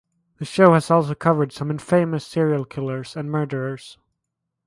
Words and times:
The 0.39 0.45
show 0.45 0.73
has 0.73 0.89
also 0.89 1.13
covered 1.13 1.51
some 1.51 1.69
infamous 1.69 2.25
serial 2.25 2.65
killers 2.65 3.15
and 3.15 3.29
murderers. 3.29 3.99